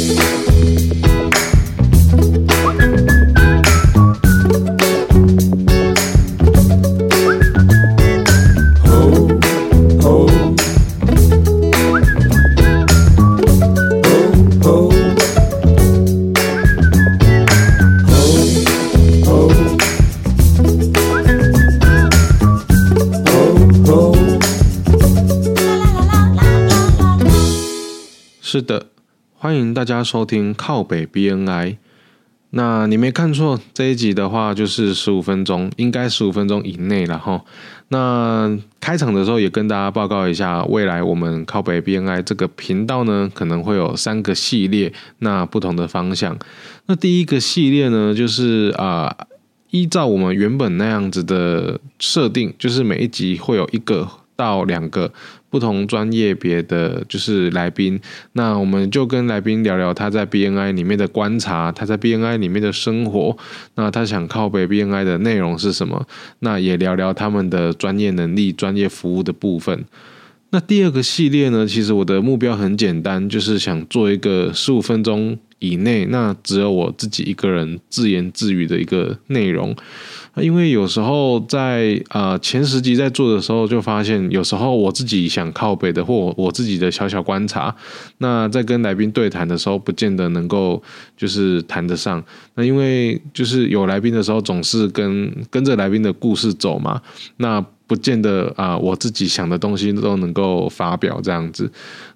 [0.00, 0.39] 是
[29.50, 31.76] 欢迎大家收听靠北 BNI。
[32.50, 37.44] 那你没看错，这一集的话就是十五分钟，应该十五分钟以内了哈。
[37.88, 46.38] 那开场的时候也跟大家报告一下，未来我们靠北 BNI 这个频道呢，可能会有三个系列，那不同的方向。
[46.86, 49.12] 那第一个系列呢，就是啊、
[49.72, 55.12] 依照我们原本那样子的设定，就是每一集会有一个到两个。
[55.50, 58.00] 不同专业别的就是来宾，
[58.32, 63.36] 那我们就跟来宾聊聊他在 BNI 里面的观察，他在 BNI 里面的生活，
[63.74, 66.06] 那他想靠北 BNI 的内容是什么？
[66.38, 69.84] 那也聊聊他们的专业能力、专业服务的部分。
[70.52, 79.74] 那第二个系列呢，其实我的目标很简单，就是想做一个十五分钟以内，那只有我自己一个人自言自语的一个内容。
[80.36, 87.74] 因为有时候在呃前十集在做的时候，就发现有时候我自己想靠北的，或我自己的小小观察，
[88.18, 90.82] 那在跟来宾对谈的时候，不见得能够
[91.16, 92.22] 就是谈得上。
[92.54, 97.02] 那因为就是有来宾的时候，总是跟跟着来宾的故事走嘛，
[97.36, 97.64] 那。
[97.90, 101.68] 不见得啊、我自己想的东西都能够发表这样子。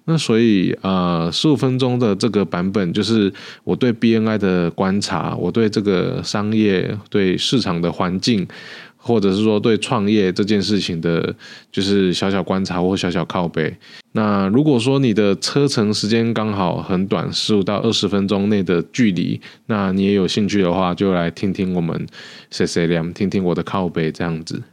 [0.05, 3.29] 那所以呃，十五分钟的这个版本，就是
[3.65, 8.47] 我对 BNI 的观察，我对这个商业、对市场的环境，
[8.95, 11.35] 或者是说对创业这件事情的，
[11.69, 13.75] 就是小小观察或小小靠背。
[14.13, 22.07] 那如果说你的车程时间刚好很短，十五到二十分钟内的距离，那你也有兴趣的话，就来听听我们
[22.49, 24.63] 谁谁凉，听听我的靠背这样子。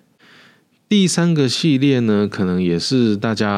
[0.92, 3.50] 第三个系列呢，可能也是大家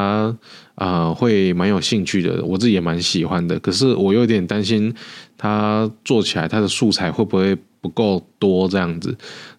[0.75, 3.59] 啊、呃、会蛮有兴趣的，我自己也蛮喜欢的。
[3.59, 4.95] 可是我有点担心，
[5.37, 9.13] 它做起来它的素材会不会不够多这样子？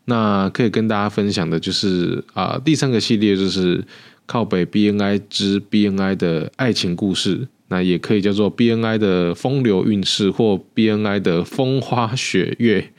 [0.06, 3.84] 那可以跟大家分享的就是啊、第三个系列就是
[4.24, 12.90] 靠北 BNI 之 BNI 的爱情故事，那也可以叫做 BNI 的风流韵事或 BNI 的风花雪月。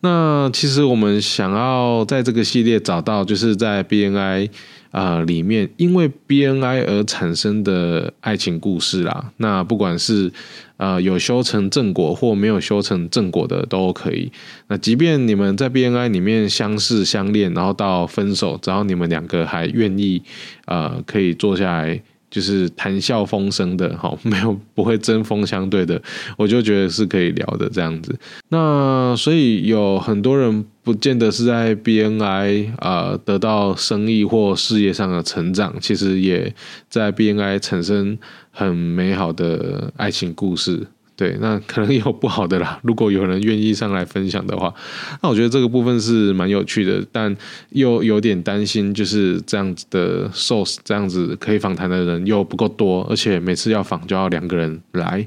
[0.00, 4.48] 那其实我们想要在这个系列找到，就是在 BNI
[4.92, 9.32] 啊、呃、里面，因为 BNI 而产生的爱情故事啦。
[9.38, 10.32] 那不管是
[10.76, 14.30] 呃有修成正果或没有修成正果的都可以。
[14.68, 20.22] 那即便你们在 BNI 里面相识相恋，然后到分手，只要你们两个还愿意，
[20.66, 22.00] 呃，可以坐下来。
[22.30, 26.00] 就是谈笑风生的， 哈，没有不会针锋相对的，
[26.36, 28.14] 我就觉得是可以聊的这样子。
[28.48, 36.54] 那所以有很多人不见得是在 BNI 啊、得到生意或事业上的成长，其实也
[36.88, 38.18] 在 BNI 产生
[38.50, 40.86] 很美好的爱情故事。
[41.18, 42.78] 对，那可能有不好的啦。
[42.84, 44.72] 如果有人愿意上来分享的话，
[45.20, 47.36] 那我觉得这个部分是蛮有趣的，但
[47.70, 55.26] 又有点担心，就是这样子的 source，这样子可以访谈的人又不够多，而且每次要访就要两个人来，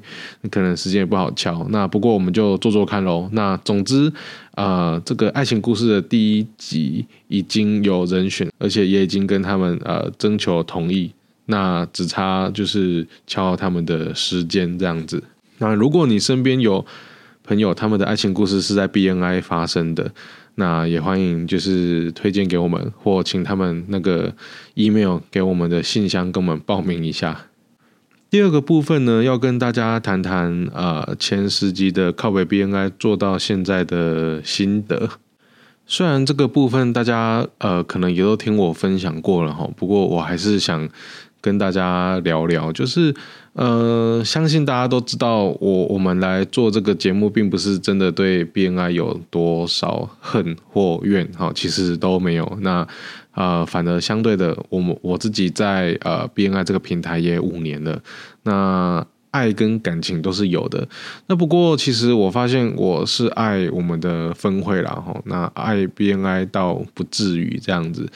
[0.49, 1.67] 可能时间也不好敲。
[1.71, 3.27] 那不过我们就做做看喽。
[3.33, 4.09] 那总之，
[4.55, 11.11] 呃，这个爱情故事的第一集已经有人选，而且也已经跟他们呃征求同意，
[11.47, 15.21] 那只差就是敲他们的时间这样子。
[15.61, 16.83] 那如果你身边有
[17.43, 20.11] 朋友，他们的爱情故事是在 BNI 发生的，
[20.55, 24.33] 那也欢迎就是推荐给我们，或请他们那个
[24.73, 27.45] email 给我们的信箱，跟我们报名一下。
[28.31, 35.09] 第二个部分呢，要跟大家谈谈呃前十集的靠北 BNI 做到现在的心得。
[35.85, 40.89] 虽然这个部分大家呃可能也都听我分享过了哈，不过我还是想
[41.39, 43.13] 跟大家聊聊，就是。
[43.53, 52.57] 呃，相信大家都知道，我我们来做这个节目，并不是真的对 BNI 有多少恨或怨，哈，其实都没有。
[52.61, 52.87] 那
[53.33, 58.01] 呃，反而相对的，我们我自己在呃 BNI 这个平台也五年了，
[58.43, 60.87] 那爱跟感情都是有的。
[61.27, 68.09] 那不过其实我发现我是爱我们的分会啦，哈，那爱 BNI 倒不至于这样子。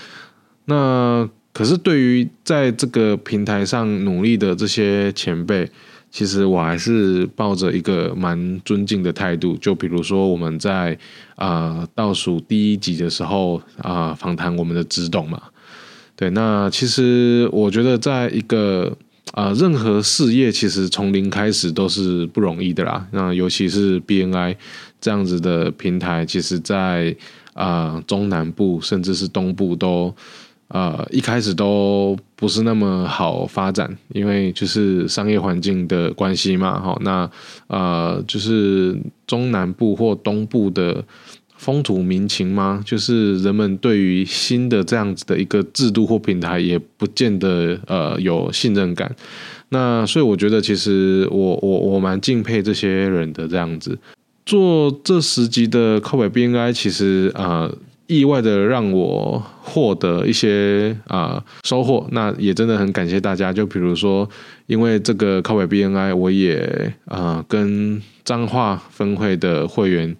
[0.65, 5.71] 那可是对于在这个平台上努力的这些前辈。
[6.11, 10.97] 其实我还是抱着一个蛮尊敬的态度，就比如说我们在
[11.35, 15.41] 啊、倒数第一集的时候啊、呃、访谈我们的执董嘛，
[16.15, 18.97] 对，那其实我觉得在一个
[19.33, 24.55] 啊、任何事业其实从零开始都是不容易的啦，那尤其是 BNI
[25.01, 27.13] 这样子的平台，其实在
[27.55, 30.15] 啊、中南部甚至是东部都。
[30.75, 36.77] 呃，一开始都不是那么好发展，因为就是商业环境的关系嘛。
[36.77, 37.31] 哈，那
[37.67, 38.93] 呃，就是
[39.25, 41.01] 中南部或东部的
[41.55, 49.09] 风土民情嘛，就是人们对于新的这样子的一个制度或平台，也不见得呃有信任感。
[49.69, 53.97] 那所以我觉得，其实我我我蛮敬佩这些人的这样子
[54.45, 57.71] 做这十集的靠北 BNI，其实啊。
[58.07, 63.51] 意外的让我获得一些啊、收获，那也真的很感谢大家。
[63.51, 64.29] 就比如说，
[64.67, 70.15] 因为这个靠北 BNI，我也啊、跟彰化分会的会员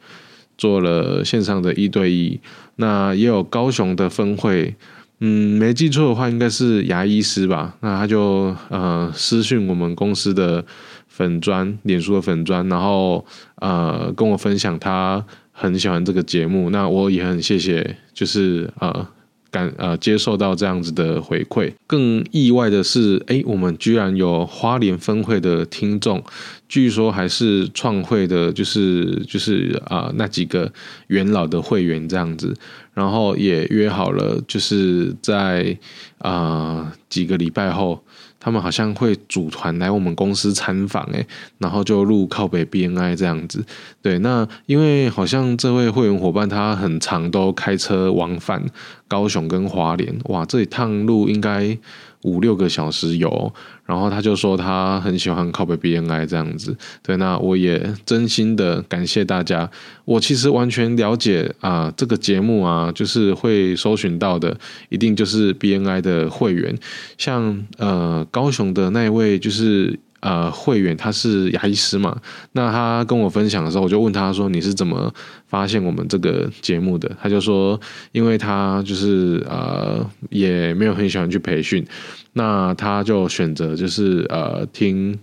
[0.58, 2.40] 做了线上的一对一，
[2.78, 4.76] 那也有高雄的分会，
[5.20, 10.66] 嗯，没记错的话应该是牙医师吧，那他就呃私讯我们公司的
[11.08, 13.24] 粉专，脸书的粉专，然后
[13.58, 15.24] 呃跟我分享他。
[15.58, 19.08] 很喜欢这个节目，那我也很谢谢，就是呃
[19.50, 21.72] 感呃接受到这样子的回馈。
[21.88, 26.22] 更意外的是，哎，我们居然有花莲分会的听众，
[26.68, 30.70] 据说还是创会的，就是就是啊、那几个
[31.08, 32.54] 元老的会员这样子，
[32.94, 35.78] 然后也约好了，就是在
[36.18, 38.04] 啊、几个礼拜后。
[38.46, 41.26] 他们好像会组团来我们公司参访，诶，
[41.58, 43.66] 然后就路靠北 BNI 这样子。
[44.04, 48.64] 对，那因为好像这位会员伙伴他很常都开车往返
[49.08, 51.78] 高雄跟花莲，哇，这一趟路应该。
[52.26, 53.54] 五六个小时有，
[53.86, 59.70] 然后他就说他很喜欢靠北 BNI 这样子，对，那我也真心的感谢大家。
[60.06, 64.58] 我其实完全了解啊，这个节目啊，就是会搜寻到的，
[64.90, 66.76] 一定就是 BNI 的会员，
[67.20, 70.00] 像呃高雄的那一位就是。
[70.22, 72.20] 呃，会员他是牙医师嘛，
[72.54, 75.14] 那他跟我分享的时候，我就问他说：“你是怎么
[75.48, 77.80] 发现我们这个节目的？”他就说
[78.12, 81.86] ：“因为他就是呃，也没有很喜欢去培训，
[82.34, 85.18] 那他就选择就是呃听，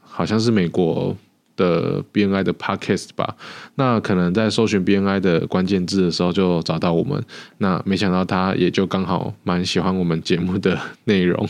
[0.00, 1.16] 好像是美国。”
[1.60, 3.36] 的 BNI 的 Podcast 吧，
[3.74, 7.22] 那可能在搜寻 BNI 的关键字的时候就找到我们，
[7.58, 11.46] 那没想到他也就刚好蛮喜欢我们节目的内容，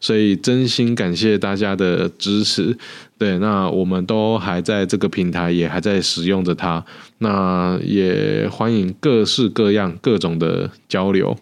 [0.00, 2.76] 所以真心感谢大家的支持。
[3.16, 6.84] 对，那我们都还在这个平台，也还在使用着它，
[7.18, 11.36] 那也欢迎各式各样各种的交流。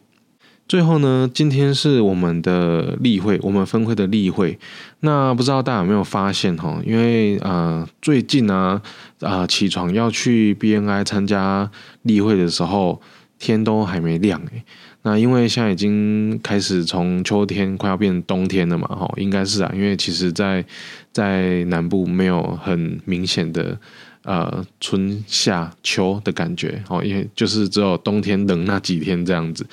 [0.68, 4.58] 最后呢，今天是我们的例会，我们分会的例会。
[5.00, 6.80] 那不知道大家有没有发现哈？
[6.84, 8.82] 因为呃，最近呢，
[9.20, 11.70] 啊、起床要去 BNI 参加
[12.02, 13.00] 例会的时候，
[13.38, 14.64] 天都还没亮诶。
[15.02, 19.70] 那因为现在已经开始从秋天快要变冬天了嘛，哈，应该是啊。
[19.72, 20.64] 因为其实在
[21.12, 23.78] 在南部没有很明显的
[24.24, 29.64] 呃春夏秋的感觉，哦，因为就是只有冬天冷那几天这样子。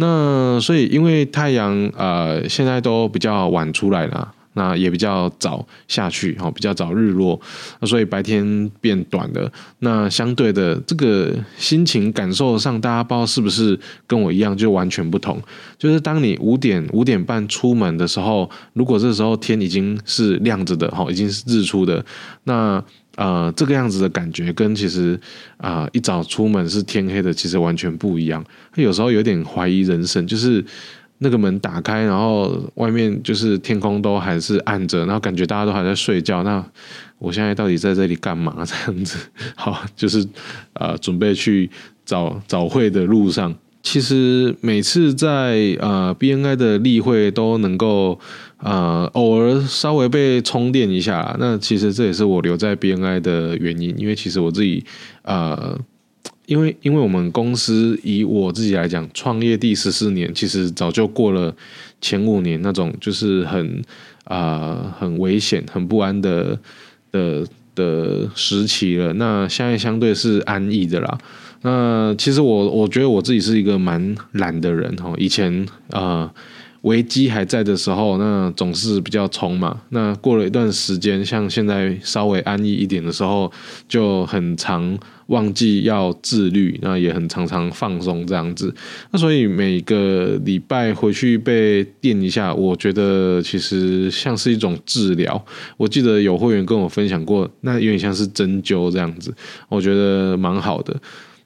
[0.00, 7.38] 那所以，因为太阳呃现在都比较晚出来了，那也比较早下去，哈，比较早日落，
[7.82, 9.52] 所以白天变短了。
[9.80, 15.38] 那相对的，这个心情感受上，大家不知道是不是跟我一样，就完全不同。
[15.76, 22.02] 就是当你五点五点半出门的时候，如果这时候天已经是亮着的，哈，已经是日出的，
[22.44, 22.82] 那。
[23.20, 25.20] 呃，这个样子的感觉跟其实
[25.58, 28.42] 啊、一早出门是天黑的，其实完全不一样。
[28.76, 30.64] 有时候有点怀疑人生，就是
[31.18, 36.42] 那个门打开，然后外面就是天空都还是暗着，然后感觉大家都还在睡觉。
[36.42, 36.64] 那
[37.18, 38.64] 我现在到底在这里干嘛？
[38.64, 39.18] 这样子，
[39.54, 40.22] 好，就是
[40.72, 41.68] 啊、呃，准备去
[42.06, 43.54] 早早会的路上。
[43.82, 48.20] 其实每次在呃 BNI 的例会都能够
[48.58, 54.84] 呃偶尔稍微被充电一下，那其实这也是我留在 BNI 的原因，因为其实我自己
[55.22, 55.78] 呃，
[56.46, 61.54] 因为因为我们公司以我自己来讲，创业第十四年，其实早就过了
[62.00, 63.82] 前五年那种就是很
[64.24, 66.58] 啊、很危险、很不安的
[67.10, 71.18] 的的时期了，那现在相对是安逸的啦。
[71.62, 75.52] 那其实我我觉得我自己是一个蛮懒的人哈，以前
[75.90, 76.30] 啊、呃，
[76.82, 79.78] 危机还在的时候，那总是比较冲嘛。
[79.90, 83.52] 那过了一段时间，像现在稍微安逸一点的时候，
[83.86, 88.74] 就很常忘记要自律，那也很常常放松这样子。
[89.10, 95.44] 那所以每个礼拜回去被电一下，我觉得其实像是一种治疗。
[95.76, 99.30] 我记得有会员跟我分享过，那有点像是针灸这样子，
[99.68, 100.96] 我觉得蛮好的。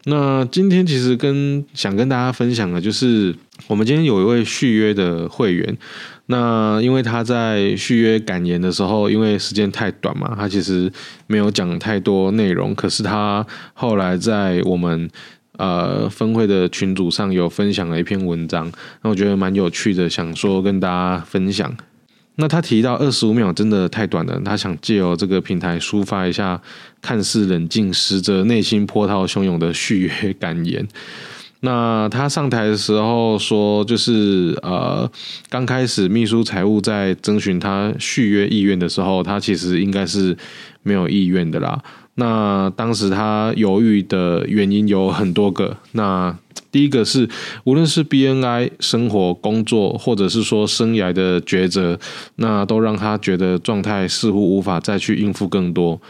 [0.06, 3.34] 那今天其实跟想跟大家分享的，就是
[3.66, 5.78] 我们今天有一位续约的会员，
[6.26, 10.92] 那因为他在续约感言的时候，因为时间太短嘛，他其实
[11.26, 15.08] 没有讲太多内容，可是他后来在我们
[15.56, 18.70] 呃分会的群组上有分享了一篇文章，
[19.02, 21.74] 那我觉得蛮有趣的，想说跟大家分享。
[22.36, 26.60] 那他提到二十五秒真的太短了，他想借由这个平台抒发一下
[27.00, 30.86] 看似冷静，实则内心波涛汹涌的续约感言。
[31.60, 35.08] 那他上台的时候说，就是呃，
[35.48, 40.36] 刚开始秘书财务在征询他续约意愿的时候，他其实应该是
[40.82, 41.80] 没有意愿的啦。
[42.16, 46.36] 那当时他犹豫的原因有很多个，那。
[46.74, 47.28] 第一个是，
[47.62, 51.96] 无论是 BNI 生活、工作，或者是说生涯的抉择，
[52.34, 56.00] 那都让他觉得状态似乎无法再去应付更多。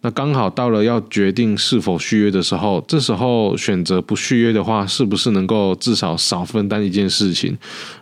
[0.00, 7.54] 那刚好到了要决定是否续约的时候，这时候选择不续约的话，是不是能够至少少分担一件事情？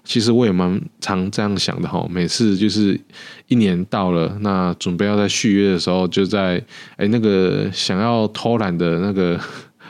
[0.05, 2.07] 其实我也蛮常这样想的哈。
[2.09, 3.01] 每次就是
[3.49, 6.63] 一年到了，那准备要在续约的时候，就在
[6.99, 9.41] 哎那个想要偷懒的那个。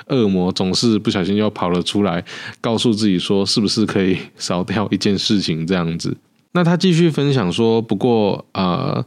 [0.08, 2.24] 恶魔总是不小心又跑了出来，
[2.60, 6.16] 告诉自己说：“是不是可以少掉一件事情？”这样子。
[6.52, 9.04] 那他继续分享说：“不过，呃，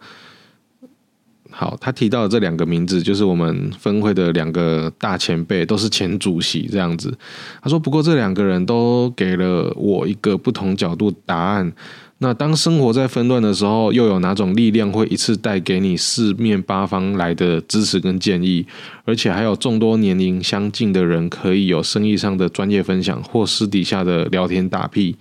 [1.50, 7.18] 好，他提到的这两个名字，就是我们分会的两个大前辈，都是前主席这样子。
[7.62, 11.72] 他说：不过这两个人都给了我一个不同角度答案。”
[12.22, 18.66] 那当生活在纷乱的时候，又有哪种力量会一次带给你四面八方来的支持跟建议？
[19.06, 25.16] 而且还有众多年龄相近的人，可以有生意上的专业分享，或私底下的聊天打屁。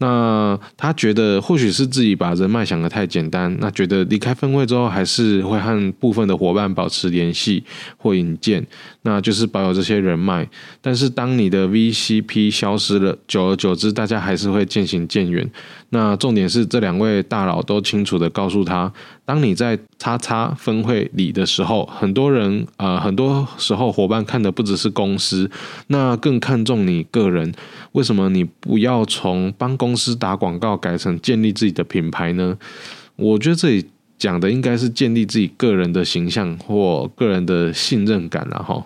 [0.00, 7.64] 那他觉得或许是自己把人脉想得太简单，那觉得离开分会之后还是会和部分的伙伴保持联系
[7.96, 8.64] 或引荐，
[9.02, 10.48] 那就是保有这些人脉。
[10.80, 15.50] 但是当你的 VCP 消失了，久而久之，大家还是会渐行渐远。
[15.90, 18.92] 那重点是这两位大佬都清楚地告诉他，
[19.24, 25.50] 当你在叉叉分会里的时候，很多人啊、呃，很多时候伙伴看的不只是公司，
[25.86, 27.54] 那更看重你个人。
[27.92, 32.58] 为什么你不要从帮公司打广告改成建立自己的品牌呢？
[33.16, 33.86] 我觉得这里
[34.18, 38.84] 讲的应该是建立自己个人的形象或个人的信任感了哈。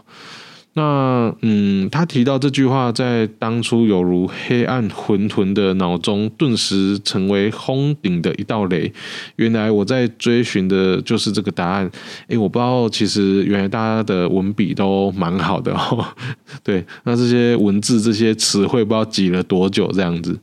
[0.74, 8.90] 那嗯，他提到这句话在当初犹如黑暗混沌的脑中，顿时成为轰顶的一道雷。
[9.36, 11.90] 原来我在追寻的就是这个答案。
[12.28, 16.06] 诶，我不知道，其实原来大家的文笔都蛮好的哦。
[16.64, 20.38] 对，那这些文字、这些词汇，不知道挤了多久这样子。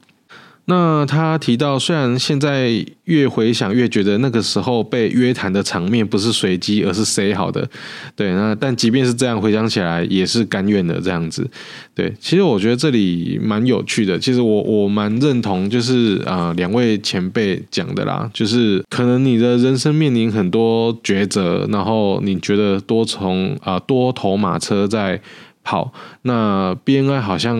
[0.69, 7.67] 那他提到，虽然现在越回想越觉得那个时候被约谈的场面不是随机，而是塞好的，
[8.15, 8.33] 对。
[8.33, 11.49] 那但即便是这样，回想起来也是甘愿的这样子。
[11.95, 14.19] 对，其实我觉得这里蛮有趣的。
[14.19, 25.19] 其实我我蛮认同，就是啊，两位前辈讲的啦，就是可能你的人生面临很多抉择，然后你觉得多重啊多头马车在
[25.63, 27.57] 跑，那 BNI 好像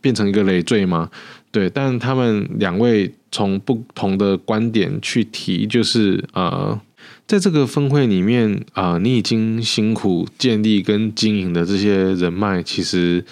[0.00, 1.08] 变成一个累赘吗？
[1.52, 6.80] 对，但他们两位从不同的观点去提，就是呃，
[7.26, 13.24] 在这个分会里面啊、你已经辛苦建立跟经营的这些人脉，其实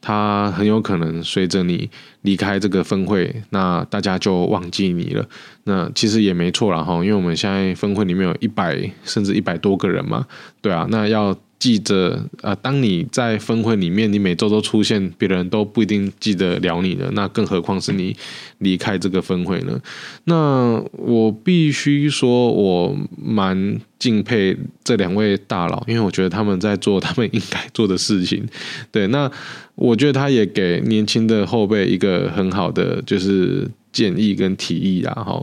[0.00, 1.90] 他很有可能随着你
[2.22, 5.28] 离开这个分会，那大家就忘记你了。
[5.64, 10.24] 那其实也没错啦哈，因为我们现在分会里面有一百甚至一百多个人嘛，
[10.62, 11.36] 对啊，那要。
[11.58, 17.10] 记着啊，当你在分会里面，你每周都出现，别人都不一定记得了你了。
[17.12, 18.14] 那更何况是你
[18.58, 19.80] 离开这个分会呢？
[20.24, 28.46] 那我必须说，我蛮敬佩这两位大佬，因为我觉得他们在做他们应该做的事情。
[28.92, 29.30] 对，那
[29.74, 35.14] 我觉得他也给年轻的后辈一个很好的就是建议跟提议啊。
[35.14, 35.42] 哈，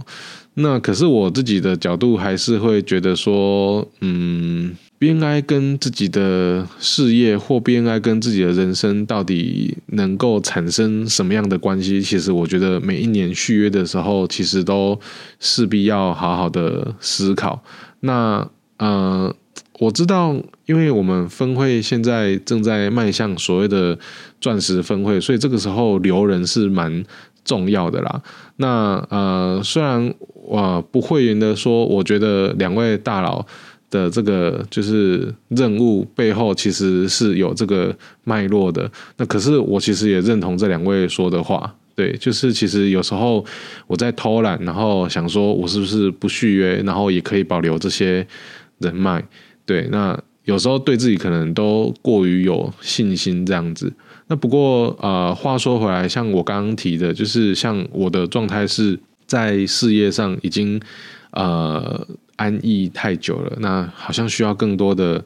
[0.54, 4.76] 那可是我自己的角度还是会觉得说，嗯。
[5.04, 12.02] BNI 跟自己的事业或 BNI 跟自己的人生到底能够产生什么样的关系？
[12.02, 14.98] 其实我觉得每一年续约的时候，其实都
[15.42, 17.62] 势必要好好的思考。
[18.00, 19.36] 那呃，
[19.80, 20.34] 我知道，
[20.68, 24.00] 因为我们分会现在正在迈向所谓的
[24.40, 27.04] 钻石分会，所以这个时候留人是蛮
[27.44, 28.22] 重要的啦。
[28.56, 30.14] 那呃，虽然
[30.46, 33.46] 我、不讳言的说，我觉得两位大佬
[33.94, 38.90] 的这个就是任务背后其实是有这个脉络的。
[39.18, 41.72] 那可是我其实也认同这两位说的话。
[41.96, 43.46] 对，就是其实有时候
[43.86, 48.26] 我在偷懒，然后想说我是不是不续约，然后也可以保留这些
[48.80, 49.24] 人脉。
[49.64, 53.94] 对，那有时候对自己可能都过于有信心这样子。
[54.28, 60.82] 那不过呃，话说回来，像我刚刚提的，就是像我的状态是在事业上已经
[61.34, 65.24] 呃安逸太久了，那好像需要更多的，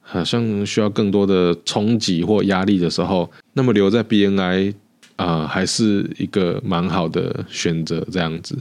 [0.00, 4.74] 好像需要更多的冲击或压力的时候，那么留在 BNI。
[5.18, 8.56] 啊、呃，还是一个蛮好的选择，这样子。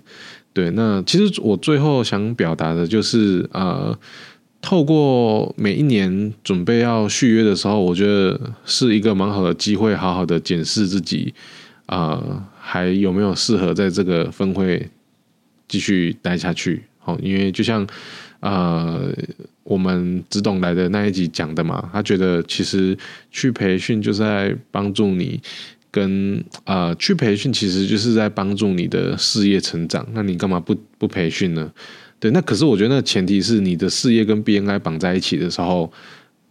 [0.53, 3.95] 对，那其实我最后想表达的就是，呃，
[4.59, 11.31] 透过每一年准备要续约的时候，我觉得是一个蛮好的机会，好好的检视自己，
[11.85, 14.89] 啊、还有没有适合在这个分会
[15.67, 16.85] 继续待下去。
[17.07, 17.85] 哦，因为就像
[18.41, 19.11] 呃，
[19.63, 22.95] 我们只懂来的那一集讲的嘛，他觉得其实
[23.31, 25.41] 去培训就是在帮助你。
[25.89, 30.05] 跟啊、呃，去培训其实就是在帮助你的事业成长。
[30.13, 31.71] 那你干嘛不不培训呢？
[32.19, 35.91] 对，那可是我觉得那前提是你的事业跟 BNI 绑在一起的时候，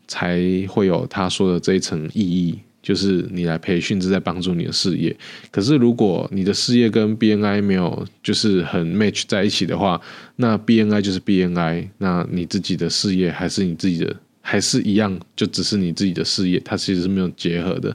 [0.08, 5.16] 才会有他说的这一层意义，就是你来培训是在帮助你的事业。
[5.50, 10.00] 可是如果你的事业跟 BNI 没有就是很 match 在一起的话，
[10.36, 14.14] 那 BNI 就是 BNI，那你自己的事业还是你自己的。
[14.48, 17.92] 还是一样，就只是你自己的事业，它其实是没有结合的。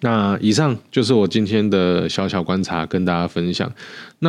[0.00, 3.72] 那以上就是我今天的小小观察，跟大家分享。
[4.18, 4.28] 那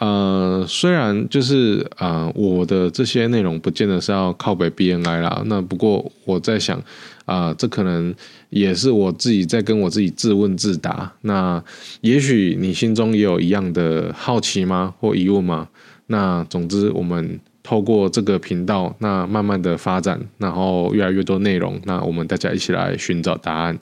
[0.00, 5.42] 呃，虽然就是呃，我的这些内容不见得是要靠北 BNI 啦。
[5.44, 6.78] 那不过我在想
[7.26, 8.14] 啊、呃，这可能
[8.48, 11.12] 也是我自己在跟我自己自问自答。
[11.20, 11.62] 那
[12.00, 14.94] 也许你心中也有一样的好奇吗？
[14.98, 15.68] 或疑问吗？
[16.06, 17.38] 那总之我们。
[17.64, 23.76] 透过这个频道，那慢慢的发展，然后越来越多内容，那我们大家一起来寻找答案。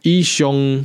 [0.00, 0.84] 一兄。